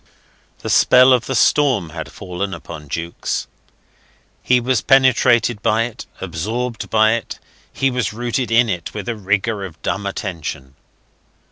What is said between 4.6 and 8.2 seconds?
penetrated by it, absorbed by it; he was